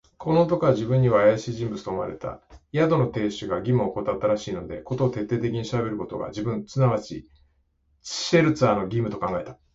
[0.17, 2.41] この男は自分にはあやしい人物と思われた。
[2.73, 9.57] 宿の亭主が義務をおこたったらしいので、事を徹底的に調べることが、自分、つまりシュワルツァーの義務と考えた。